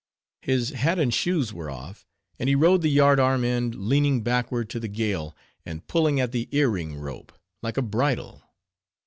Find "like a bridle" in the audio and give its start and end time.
7.61-8.41